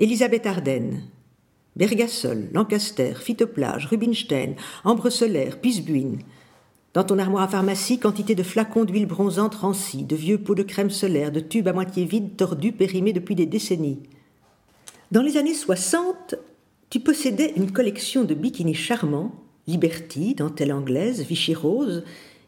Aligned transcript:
Elisabeth 0.00 0.46
Ardennes, 0.46 1.02
Bergassol, 1.76 2.48
Lancaster, 2.52 3.14
Phytoplage, 3.14 3.86
Rubinstein, 3.86 4.54
Ambre 4.84 5.10
solaire, 5.10 5.60
Pisbuine. 5.60 6.18
Dans 6.94 7.04
ton 7.04 7.18
armoire 7.18 7.44
à 7.44 7.48
pharmacie, 7.48 7.98
quantité 7.98 8.34
de 8.34 8.42
flacons 8.42 8.84
d'huile 8.84 9.06
bronzante 9.06 9.54
rancie, 9.54 10.04
de 10.04 10.16
vieux 10.16 10.38
pots 10.38 10.54
de 10.54 10.62
crème 10.62 10.90
solaire, 10.90 11.32
de 11.32 11.40
tubes 11.40 11.68
à 11.68 11.72
moitié 11.72 12.04
vides, 12.04 12.36
tordus, 12.36 12.72
périmés 12.72 13.14
depuis 13.14 13.34
des 13.34 13.46
décennies. 13.46 14.02
Dans 15.10 15.22
les 15.22 15.36
années 15.36 15.54
60, 15.54 16.34
tu 16.90 17.00
possédais 17.00 17.54
une 17.56 17.72
collection 17.72 18.24
de 18.24 18.34
bikinis 18.34 18.74
charmants, 18.74 19.32
Liberty, 19.66 20.34
dentelle 20.34 20.72
anglaise, 20.72 21.22
Vichy 21.22 21.54
rose, 21.54 22.04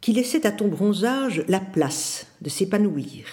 qui 0.00 0.12
laissaient 0.12 0.46
à 0.46 0.52
ton 0.52 0.68
bronzage 0.68 1.44
la 1.48 1.60
place 1.60 2.26
de 2.42 2.50
s'épanouir. 2.50 3.26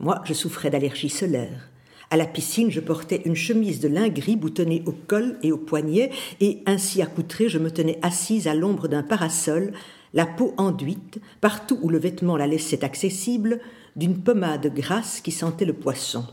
Moi, 0.00 0.20
je 0.24 0.34
souffrais 0.34 0.70
d'allergie 0.70 1.10
solaire. 1.10 1.70
À 2.10 2.16
la 2.16 2.26
piscine, 2.26 2.70
je 2.70 2.80
portais 2.80 3.22
une 3.24 3.34
chemise 3.34 3.80
de 3.80 3.88
lin 3.88 4.08
gris 4.08 4.36
boutonnée 4.36 4.82
au 4.86 4.92
col 4.92 5.38
et 5.42 5.52
au 5.52 5.58
poignet, 5.58 6.10
et 6.40 6.58
ainsi 6.66 7.02
accoutrée, 7.02 7.48
je 7.48 7.58
me 7.58 7.70
tenais 7.70 7.98
assise 8.02 8.46
à 8.46 8.54
l'ombre 8.54 8.88
d'un 8.88 9.02
parasol, 9.02 9.72
la 10.12 10.26
peau 10.26 10.54
enduite, 10.56 11.20
partout 11.40 11.78
où 11.82 11.88
le 11.88 11.98
vêtement 11.98 12.36
la 12.36 12.46
laissait 12.46 12.84
accessible, 12.84 13.60
d'une 13.96 14.18
pommade 14.18 14.72
grasse 14.74 15.20
qui 15.20 15.32
sentait 15.32 15.64
le 15.64 15.72
poisson. 15.72 16.24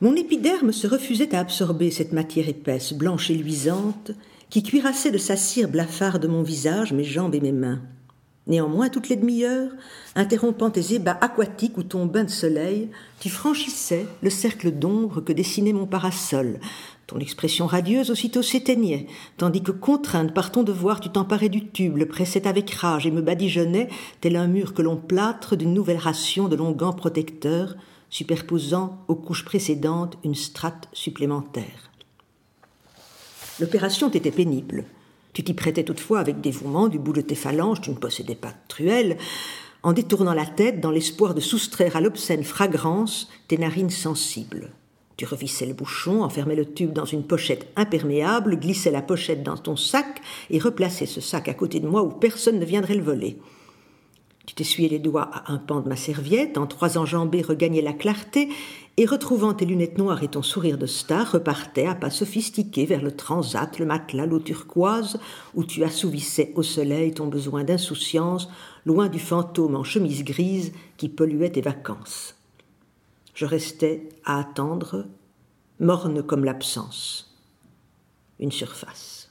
Mon 0.00 0.16
épiderme 0.16 0.72
se 0.72 0.86
refusait 0.86 1.34
à 1.34 1.40
absorber 1.40 1.90
cette 1.90 2.12
matière 2.12 2.48
épaisse, 2.48 2.94
blanche 2.94 3.30
et 3.30 3.34
luisante, 3.34 4.12
qui 4.48 4.62
cuirassait 4.62 5.10
de 5.10 5.18
sa 5.18 5.36
cire 5.36 5.68
blafarde 5.68 6.26
mon 6.26 6.42
visage, 6.42 6.92
mes 6.92 7.04
jambes 7.04 7.34
et 7.34 7.40
mes 7.40 7.52
mains. 7.52 7.82
Néanmoins, 8.50 8.88
toutes 8.88 9.08
les 9.08 9.14
demi-heures, 9.14 9.70
interrompant 10.16 10.70
tes 10.70 10.94
ébats 10.94 11.16
aquatiques 11.20 11.78
ou 11.78 11.84
ton 11.84 12.04
bain 12.06 12.24
de 12.24 12.30
soleil, 12.30 12.90
tu 13.20 13.30
franchissais 13.30 14.08
le 14.22 14.28
cercle 14.28 14.72
d'ombre 14.72 15.20
que 15.20 15.32
dessinait 15.32 15.72
mon 15.72 15.86
parasol. 15.86 16.58
Ton 17.06 17.20
expression 17.20 17.68
radieuse 17.68 18.10
aussitôt 18.10 18.42
s'éteignait, 18.42 19.06
tandis 19.36 19.62
que, 19.62 19.70
contrainte 19.70 20.34
par 20.34 20.50
ton 20.50 20.64
devoir, 20.64 20.98
tu 20.98 21.10
t'emparais 21.10 21.48
du 21.48 21.68
tube, 21.68 21.96
le 21.96 22.08
pressais 22.08 22.48
avec 22.48 22.68
rage 22.72 23.06
et 23.06 23.12
me 23.12 23.22
badigeonnais, 23.22 23.88
tel 24.20 24.34
un 24.34 24.48
mur 24.48 24.74
que 24.74 24.82
l'on 24.82 24.96
plâtre 24.96 25.54
d'une 25.54 25.72
nouvelle 25.72 25.98
ration 25.98 26.48
de 26.48 26.56
longs 26.56 26.72
gants 26.72 26.92
protecteurs, 26.92 27.76
superposant 28.10 28.98
aux 29.06 29.14
couches 29.14 29.44
précédentes 29.44 30.18
une 30.24 30.34
strate 30.34 30.88
supplémentaire. 30.92 31.92
L'opération 33.60 34.10
était 34.10 34.32
pénible. 34.32 34.86
Tu 35.32 35.42
t'y 35.42 35.54
prêtais 35.54 35.84
toutefois 35.84 36.20
avec 36.20 36.40
dévouement 36.40 36.88
du 36.88 36.98
bout 36.98 37.12
de 37.12 37.20
tes 37.20 37.34
phalanges, 37.34 37.80
tu 37.80 37.90
ne 37.90 37.96
possédais 37.96 38.34
pas 38.34 38.48
de 38.48 38.68
truelle, 38.68 39.16
en 39.82 39.92
détournant 39.92 40.34
la 40.34 40.46
tête 40.46 40.80
dans 40.80 40.90
l'espoir 40.90 41.34
de 41.34 41.40
soustraire 41.40 41.96
à 41.96 42.00
l'obscène 42.00 42.44
fragrance 42.44 43.28
tes 43.48 43.58
narines 43.58 43.90
sensibles. 43.90 44.72
Tu 45.16 45.26
revissais 45.26 45.66
le 45.66 45.74
bouchon, 45.74 46.22
enfermais 46.22 46.56
le 46.56 46.64
tube 46.64 46.92
dans 46.92 47.04
une 47.04 47.24
pochette 47.24 47.66
imperméable, 47.76 48.58
glissais 48.58 48.90
la 48.90 49.02
pochette 49.02 49.42
dans 49.42 49.56
ton 49.56 49.76
sac 49.76 50.20
et 50.48 50.58
replaçais 50.58 51.06
ce 51.06 51.20
sac 51.20 51.48
à 51.48 51.54
côté 51.54 51.78
de 51.78 51.86
moi 51.86 52.02
où 52.02 52.08
personne 52.08 52.58
ne 52.58 52.64
viendrait 52.64 52.94
le 52.94 53.04
voler. 53.04 53.36
Tu 54.46 54.54
t'essuyais 54.54 54.88
les 54.88 54.98
doigts 54.98 55.30
à 55.32 55.52
un 55.52 55.58
pan 55.58 55.80
de 55.80 55.88
ma 55.88 55.96
serviette, 55.96 56.58
en 56.58 56.66
trois 56.66 56.98
enjambées 56.98 57.42
regagnais 57.42 57.82
la 57.82 57.92
clarté, 57.92 58.48
et 58.96 59.06
retrouvant 59.06 59.54
tes 59.54 59.64
lunettes 59.64 59.98
noires 59.98 60.22
et 60.22 60.28
ton 60.28 60.42
sourire 60.42 60.76
de 60.76 60.86
star, 60.86 61.32
repartais 61.32 61.86
à 61.86 61.94
pas 61.94 62.10
sophistiqués 62.10 62.84
vers 62.84 63.02
le 63.02 63.12
transat, 63.16 63.78
le 63.78 63.86
matelas, 63.86 64.26
l'eau 64.26 64.40
turquoise, 64.40 65.18
où 65.54 65.64
tu 65.64 65.84
assouvissais 65.84 66.52
au 66.56 66.62
soleil 66.62 67.14
ton 67.14 67.26
besoin 67.26 67.64
d'insouciance, 67.64 68.48
loin 68.84 69.08
du 69.08 69.18
fantôme 69.18 69.76
en 69.76 69.84
chemise 69.84 70.24
grise 70.24 70.72
qui 70.96 71.08
polluait 71.08 71.50
tes 71.50 71.62
vacances. 71.62 72.34
Je 73.34 73.46
restais 73.46 74.08
à 74.24 74.38
attendre, 74.38 75.06
morne 75.78 76.22
comme 76.22 76.44
l'absence. 76.44 77.34
Une 78.38 78.52
surface. 78.52 79.29